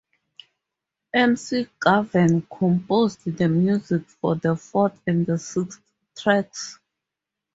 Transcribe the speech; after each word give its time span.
McGovern 1.15 2.47
composed 2.49 3.23
the 3.25 3.47
music 3.47 4.07
for 4.09 4.35
the 4.35 4.55
fourth 4.55 4.99
and 5.05 5.27
sixth 5.39 5.79
tracks. 6.17 6.79